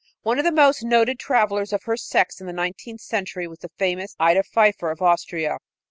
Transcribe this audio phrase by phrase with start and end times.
[0.23, 3.69] One of the most noted travelers of her sex in the nineteenth century was the
[3.77, 5.59] famous Ida Pfeiffer, of Austria.